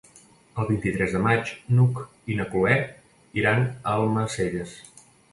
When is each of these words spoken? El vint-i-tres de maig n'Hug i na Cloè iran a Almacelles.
El 0.61 0.67
vint-i-tres 0.67 1.11
de 1.17 1.19
maig 1.25 1.49
n'Hug 1.79 1.99
i 2.35 2.37
na 2.39 2.47
Cloè 2.53 2.77
iran 3.41 3.61
a 3.65 3.93
Almacelles. 3.99 4.73